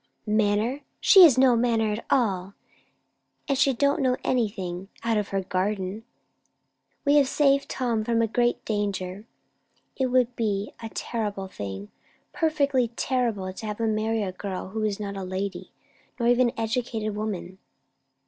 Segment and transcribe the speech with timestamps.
[0.25, 0.81] "Manner?
[0.99, 2.55] She has no manner at all;
[3.47, 6.05] and she don't know anything, out of her garden.
[7.05, 9.25] We have saved Tom from a great danger.
[9.95, 11.91] It would be a terrible thing,
[12.33, 15.71] perfectly terrible, to have him marry a girl who is not a lady,
[16.19, 17.59] nor even an educated woman."